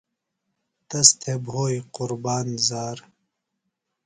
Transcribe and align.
تس 0.87 1.07
تھۡے 1.19 1.33
بھوئی 1.45 1.77
قُربان 1.95 2.47
زار 2.67 2.97